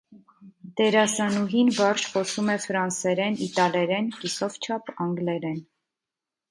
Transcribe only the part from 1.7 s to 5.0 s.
վարժ խոսում է ֆրանսերեն, իտալերեն, կիսով չափ՝